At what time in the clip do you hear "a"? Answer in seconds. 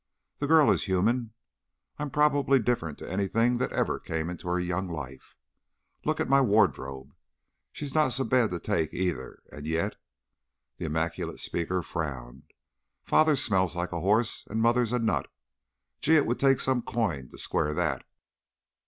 13.91-13.99, 14.91-14.97